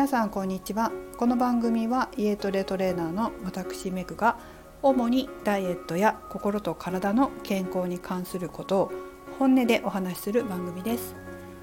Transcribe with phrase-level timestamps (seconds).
[0.00, 0.90] 皆さんこんにちは。
[1.18, 4.38] この番組は家トレトレーナーの私メグが
[4.80, 8.92] 主にダイエットや心と体の健康に関することを
[9.38, 11.14] 本音でお話しする番組です。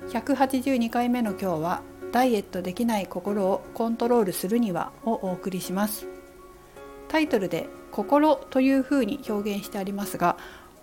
[0.09, 1.81] 182回目の今日は
[2.12, 6.08] ダイエットできない心をコントロールするにはをお送りします。
[7.08, 10.38] タイトルで心というふうに表現してありますが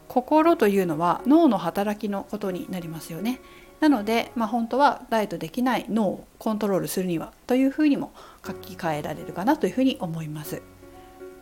[0.08, 3.40] 心というのは脳の働きのことになりますよね。
[3.84, 10.62] なので、まあ、本当はダイエットできない脳をコントロールするにはというふうにも書き換えられるかなというふうに思います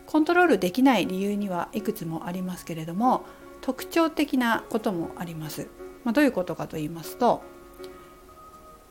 [0.07, 3.23] コントロールできない理由にはいくつもありますけれども
[3.61, 5.69] 特徴的なこともあります、
[6.03, 7.41] まあ、どういうことかと言いますと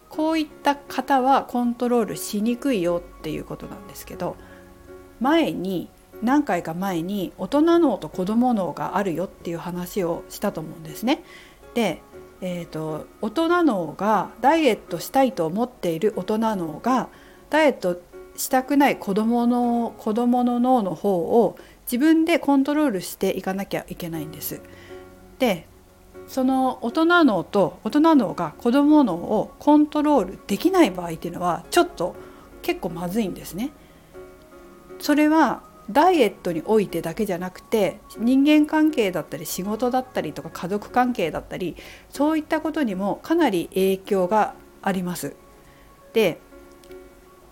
[0.08, 4.38] こういった方はコントロールしにくいよっていうことなんですけど
[5.20, 5.90] 前に
[6.22, 11.22] 何回か前に大人脳と子ども脳があるよっていう話をしたと思うんですね。
[11.74, 12.00] で、
[12.44, 17.08] えーと、大人脳がダイエットしたいと思っている大人脳が
[17.50, 18.02] ダイエット
[18.36, 24.60] したくない子どもの子供の脳の方を自分でコントロールしていかなきゃいけないんです。
[25.38, 25.66] で
[26.26, 32.16] その大人脳と大人脳が子ども脳をコントロールできない場合っていうのはちょっと
[32.62, 33.70] 結構まずいんですね。
[34.98, 41.76] それはダイエットにおいてだけじゃなくて人間関係だったり仕事だったりとか家族関係だったり
[42.08, 45.34] そういったことにもかなり影響があります。
[46.12, 46.38] で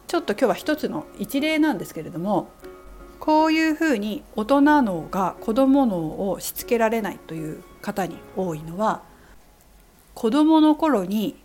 [0.06, 2.48] ちょっと今日は一つの一例なんですけれども
[3.20, 9.02] こういうふうに大人脳が子ども脳をしつけられないという方に多いのは
[10.14, 11.36] 子どもの頃に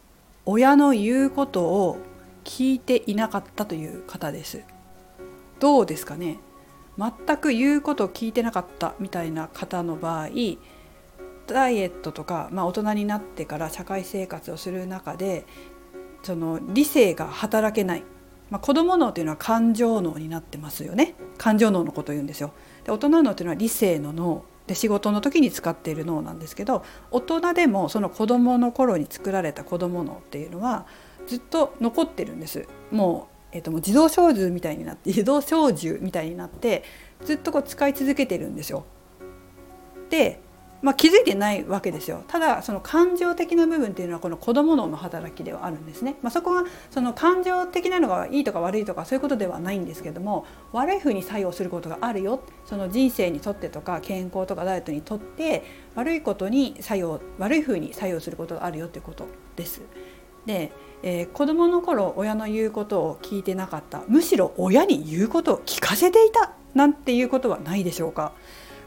[0.46, 1.98] 親の言うことを
[2.44, 4.62] 聞いていなかったという方です。
[5.60, 6.38] どうですかね？
[6.98, 10.30] 全く言うことを聞いてなかったみたいな方の場合
[11.48, 15.46] ダイエットとか、まあ、大人になってから社会生活をする中で
[16.24, 18.04] その理性が働けない、
[18.50, 21.14] まあ、子ども脳というのは感情脳になってますよね。
[21.38, 22.52] 感情脳のことを言うんですよ。
[22.84, 24.44] で大人脳というのは理性の脳。
[24.66, 30.88] で仕事の時に使っている脳なんですけど大人でもその子どもの頃に作られた子ども脳っていうのは
[31.28, 32.68] ずっと残ってるんです。
[32.90, 36.84] もうえー、ともう自動小銃みたいになって 自動小銃みたいになって
[37.24, 38.84] ずっとこう使い続けてるんですよ。
[40.10, 40.42] で、
[40.82, 46.16] まあ、気づいてないわけですよただその感情的な部分っていうのはこの子ども脳の働きではあるんですね。
[46.22, 55.64] まあ、そこはその感情的なのがいいとか悪いとかそういうことではないんですけども悪いふうに作用することがあるよその人生にとってとか健康とかダイエットにとって
[55.96, 59.82] 悪いことに作用悪いふうに作用することがあるよということです。
[60.46, 60.72] で
[61.08, 64.02] えー、子どもの頃親の言うことを聞いてなかった。
[64.08, 66.54] むしろ親に言うことを聞かせていた。
[66.74, 68.34] なんていうことはないでしょうか。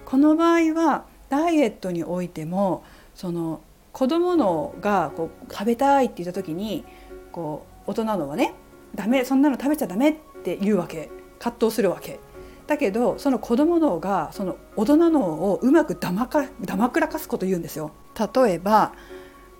[0.04, 2.82] この場合はダイエットにおいても
[3.14, 3.60] その
[3.92, 6.84] 子どものがこう食べたいって言った時に
[7.30, 8.54] こう大人のはね
[8.94, 11.10] ダメそんなの食べちゃダメって言うわけ。
[11.38, 12.18] 葛藤するわけ。
[12.66, 17.92] だけどその子ども脳がその大人脳をうまくだまかだまくらかすこと言うんですよ。
[18.18, 18.92] 例えば、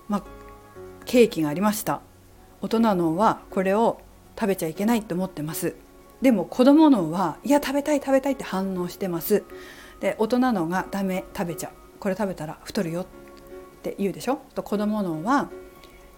[0.09, 0.23] まあ、
[1.05, 2.01] ケーキがありました。
[2.61, 4.01] 大人脳はこれを
[4.37, 5.75] 食べちゃいけないと思ってます。
[6.21, 9.43] でも子供脳はいや食べたい食べたいって反応してます。
[10.01, 11.71] で大人脳がダメ食べちゃう。
[11.99, 13.05] これ食べたら太るよっ
[13.81, 14.39] て言うでしょ？
[14.55, 15.49] と子供脳は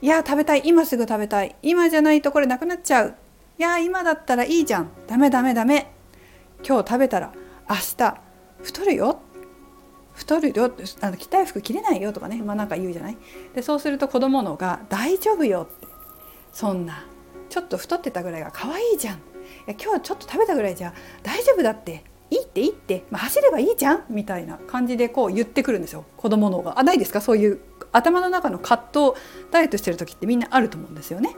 [0.01, 1.55] いや食べたい今すぐ食べたい。
[1.61, 3.15] 今じゃないとこれなくなっちゃう。
[3.59, 4.89] いや今だったらいいじゃん。
[5.07, 5.93] ダメダメダメ。
[6.67, 7.31] 今日食べたら
[7.69, 8.17] 明日
[8.63, 9.19] 太るよ。
[10.13, 10.71] 太るよ。
[11.01, 13.17] あの着たい服着れないよとかねまあなんか言うじゃない？
[13.53, 15.80] でそうすると子供のが大丈夫よって
[16.51, 17.05] そんな。
[17.49, 19.15] ちょっと太ってたぐらいが可愛いじゃん。
[19.15, 19.19] い
[19.67, 22.03] や今日ちょっと食べたぐらいじゃ大丈夫だって。
[22.29, 24.05] いいっていいって、まあ、走ればいいじゃん。
[24.09, 26.05] みたいな感じでこう言ってくるんですよ。
[26.15, 26.79] 子供の方が。
[26.79, 27.19] あないですか？
[27.19, 27.59] そういう
[27.91, 31.35] 頭の中の葛藤ダイエットしてる時ってみんなあると思うんですよね。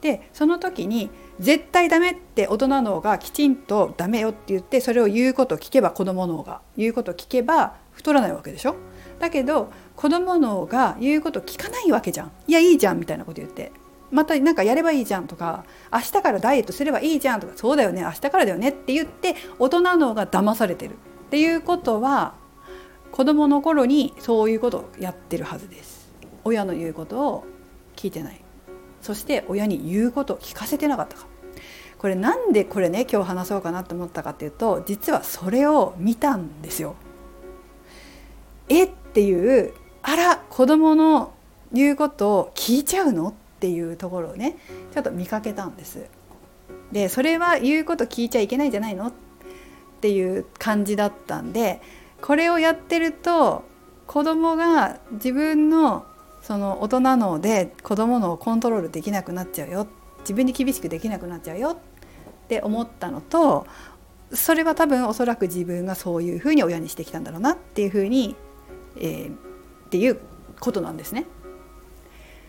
[0.00, 8.76] でその時に絶対ダメって大人脳がきちんとダメよって言ってそれを言うことを聞けば子供脳が言うことを聞けば太らないわけでしょ？
[9.18, 12.32] だけど子供脳が言うこと聞かないわけじゃん。
[12.46, 13.72] いやいいじゃんみたいなこと言って。
[14.10, 20.94] また何かやればいいじゃんとか明日からダイエットすればいいじゃんとかそうだよね明日からだよねって言って大人脳が騙されてるっ
[21.30, 22.34] ていうことは
[23.12, 26.10] 子どもの頃にそういうことをやってるはずです。
[26.44, 27.44] 親の言うことを
[27.96, 28.40] 聞いてない。
[29.02, 31.26] そして親に言うことを聞かせてなかったか。
[31.98, 36.94] これなんでこれね今日話そうかなと思ったかっていうと実はそれを見たんですよ。
[38.68, 41.32] えっていうあら子供の
[41.72, 44.56] 言うことを聞いちゃうのっていうところをね
[44.94, 46.06] ちょっと見かけたんです。
[46.92, 49.08] でそれは言うこと聞いちゃいけないんじゃないの？
[49.08, 49.12] っ
[50.00, 51.82] ていう感じだったんで
[52.22, 53.64] これをやってると
[54.06, 56.06] 子供が自分の
[56.40, 59.88] その大人脳で子供脳をコントロールできなくなっちゃうよ
[60.20, 61.76] 自分に厳しくできなくなっちゃうよっ
[62.46, 63.66] て思ったのと
[64.32, 68.36] それは多分おそらく自分がそういうふうに親にしてきたんだろうなっていうふうに、
[68.98, 70.20] えー、っていう
[70.60, 71.26] ことなんですね。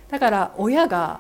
[0.10, 1.20] だから親が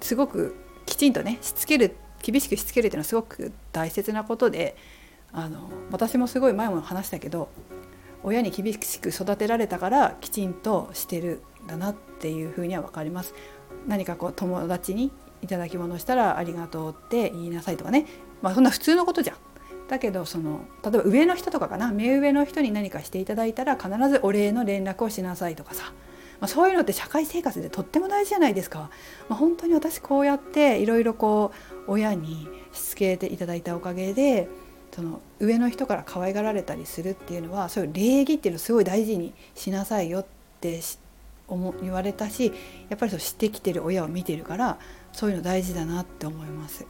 [0.00, 0.56] すごく
[0.86, 4.76] きちんとねしつける厳しくしつけるっていうのはすごく大切なことで
[5.32, 7.48] あの私もすごい前も話したけど
[8.22, 13.34] 親に厳しく育てられたからきちんとしてるんだなっていうふうには分かります。
[13.86, 15.12] 何かこう友達に
[15.42, 18.06] いただき物したらありがとうって言いなさいとかね
[18.42, 19.36] まあそんな普通のことじゃん。
[19.88, 25.92] だけどその例えば上の人とかかな目上の人に何かしていただいたら必ずお礼の連絡をしなさいとかさ、
[26.40, 28.90] まあ、そういうのって社会生活でとっても大事じゃないですか。
[29.28, 31.52] まあ、本当に私こうやっていろいろこ
[31.86, 34.48] う親にしつけていただいたおかげで
[34.92, 40.26] その上の人から可愛がられたりするっていうのはそういう礼儀っていうのをすごい大事にしなさいよっ
[40.60, 40.80] て
[41.46, 42.52] 思言われたし
[42.88, 44.78] やっぱりそうしてきてる親を見てるから
[45.12, 46.86] そういうの大事だなって思います。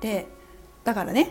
[0.00, 0.26] で
[0.84, 1.30] だからね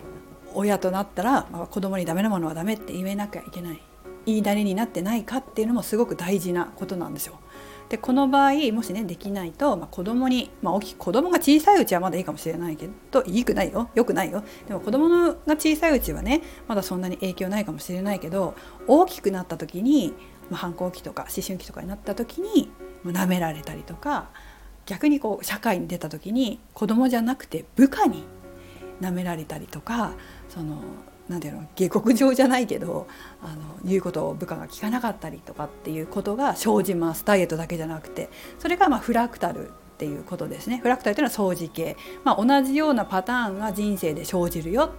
[0.54, 3.82] 親となったら、まあ、子供にダメなものはダメって言えなきゃいけない
[4.26, 7.40] 言いなりになってないかっていうのもすごく大事なことなんですよ。
[7.92, 18.56] でこの場合もしねできないと、まあ、子供に、まあ、大き子供が小さいうちはまだいいかもしれないけどいいくないよよくないよでも子供が小さいうちはねまだそんなに影響ないかもしれないけど
[18.88, 20.14] 大きくなった時に、
[20.50, 22.72] まあ、反抗期とか思春期とかになった時に
[23.06, 24.30] 舐められたりとか
[24.86, 28.24] 逆にこう社会に出た時に子供じゃなくて部下に
[29.02, 30.14] 舐められたりとか
[30.48, 30.82] その
[31.32, 33.08] 何ていうの下克上じゃないけど
[33.42, 37.24] あの言うことを部下が聞かなかったりとかっていうことが生じます。
[37.26, 38.30] ダイエットだけじゃなくて。
[38.60, 40.80] それがまフラクタルっていうことですね。
[40.80, 41.96] フラクタルというのは相似形、
[42.26, 44.92] まあ、同じようなパターンが人生で生じるよ。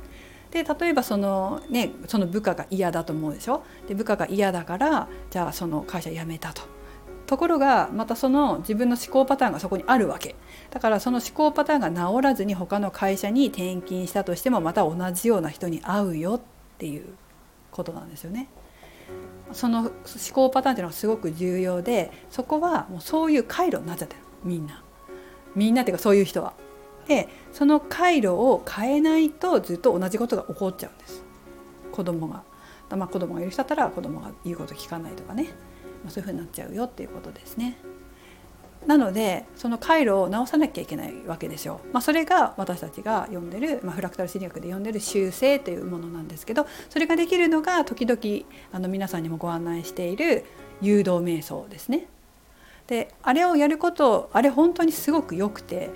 [0.51, 3.63] で例えばその,、ね、その部下が嫌だと思うでしょ？
[3.87, 6.63] で部下が嫌だからじゃあその会社辞めたと。
[7.27, 10.35] ところがまたその自分の思考パターンがそこにあるわけ
[10.71, 16.41] だからその思考パターンが治らずに他の会社に転勤したとしてもまた同じような人に会うよっ
[16.79, 17.07] ていう
[17.71, 18.49] ことなんですよね。
[19.53, 19.91] その思
[20.33, 24.83] 考パターンっていうのはすごく重要でそこはもうそういう回路になっちゃってるみんな。
[25.55, 26.55] みんなっていうかそういう人は。
[27.07, 31.23] でその回路を変えないとずっと同じことが起こっちゃうんです
[31.93, 32.43] 子供が。
[32.97, 35.49] まあ、子供がいる人だったら子供が言うこと聞かないとかね、
[36.09, 37.77] そういうふうになっちゃうよっていうことですね。
[38.87, 41.81] なのでその回路を直さなきゃいけないわけですよ。
[41.93, 50.45] まあ、それが私たちが読んでる、まあ、フラクタル心理学で読んでる修正というものなんですけどそれができるのが時々あの皆さんにもご案内している
[50.81, 52.07] 誘導瞑想ですね。
[52.89, 55.91] であれをやることあれ本当にすごく良くて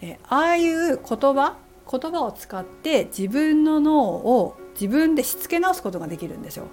[0.00, 1.56] えああいう言葉
[1.90, 6.66] 言葉を使って自分の脳を自分でしつけ直すことができるんですよ。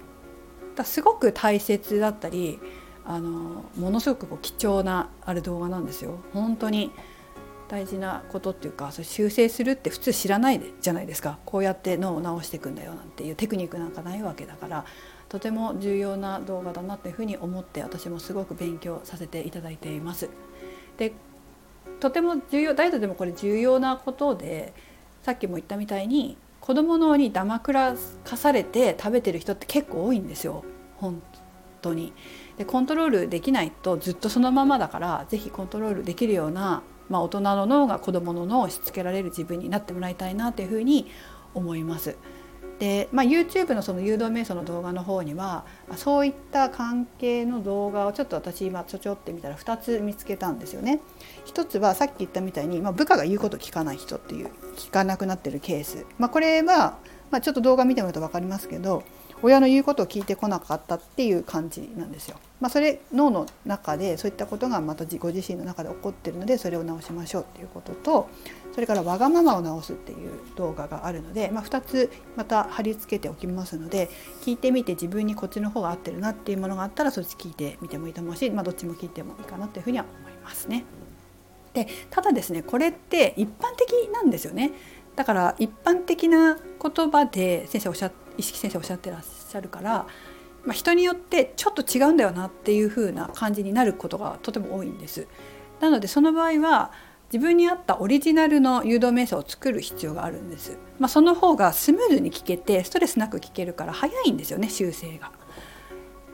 [0.78, 2.58] だすごく大切だったり
[3.04, 6.90] あのものすごくこう貴重なある動画なんですよ本当に
[7.68, 14.84] 大事なことっていうかそれ修正するって普通知らないじゃないですかこうやって脳を直していくんだよなんていうテクニックなんかないわけだから
[15.28, 20.30] とても重要な動画だなっていうふうに思って私もすごく勉強させていただいています。
[20.96, 21.12] で
[22.00, 24.72] とても重要ダイエットでもこれ重要なことで
[25.22, 26.36] さっきも言ったみたいに
[26.68, 30.66] 子供のにだまくらかされて食べてる人って結構多いんですよ
[30.98, 31.22] 本
[31.80, 32.12] 当に。
[32.58, 41.06] でコントロールできないとずっとそのままだから是非コントロールできるような、まあ、大人の脳が子供の脳をしつけられる自分になってもらいたいなというふうに
[41.54, 42.18] 思います。
[42.78, 45.64] で、まあ、YouTube のその誘導瞑想の動画の方には
[45.96, 51.00] そういった関係の動画をちょっと私今ちょちょって見たら2つ見つけたんですよね。
[51.46, 56.98] 1つはさっき言ったみたいに、まあ、部下が言うこと聞かない人っていう聞かなくなってるケース、まあ、これは、
[57.30, 59.02] まあ、ちょっと動画見てもらうと分かりますけど
[59.42, 62.38] 親の言うことを聞いてこなかったっていう感じなんですよ。
[62.60, 68.28] まあ、それ脳の中でそういったことがまたご自身の中で起こってるのでそれを直しましょうっていうことと
[68.72, 74.10] それからわがままを直すっていう動画があるので、まあ、2つまた貼り付けておきますので
[74.42, 80.84] 聞いてみて自分にこっちの方が合ってるなっていうものがあったらそっち聞いてみてもいいと思うし、まあ、どっちも聞いてもいいかなというふうには思いますね。
[81.74, 84.72] でただですねこれって一般的なんですよね。
[85.18, 90.06] だから一般的な言葉で先生おっしゃ意識先生おっしゃってらっしゃるから、
[90.64, 95.26] まあ、人によってちょっと違うんだよなっていう風な感じになることがとても多いんです。
[95.80, 96.92] なのでその場合は
[97.32, 100.78] 自分に合ったオリジナルの誘導瞑想を作る必要があるんです。
[101.00, 105.32] まあ、その方がスムーズに聞けてストレスなく聞けるから早いんですよね修正が。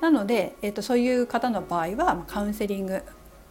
[0.03, 3.03] なので、えーと、そういう方の場合は、まあ、カウンセリング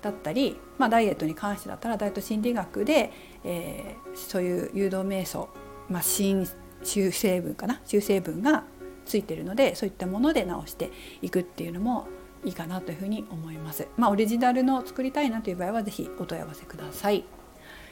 [0.03, 3.11] だったり、まあ、ダイエットに関してだったらダイエット心理学で、
[3.43, 5.49] えー、そういう誘導瞑想、
[5.89, 6.47] まあ、新
[6.83, 7.81] 修正文かな？
[7.85, 8.65] 修正文が
[9.05, 10.91] ついてるのでそういったもので直して
[11.21, 12.07] いくっていうのも
[12.45, 13.87] いいかなというふうに思います。
[13.97, 17.23] まあ、オリジナルの作りたいなという場合は是非お問い合わせください。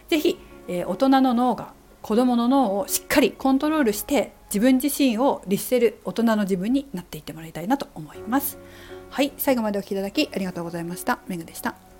[0.09, 0.37] 是非、
[0.67, 8.57] えー、大人の脳が子どもの脳をしっかりコントロールして自分自身を律せる大人の自分になっていってもらいたいなと思います。
[9.09, 11.19] はい、最後までお聴きいただきありがとうございました。
[11.27, 11.90] メグでした。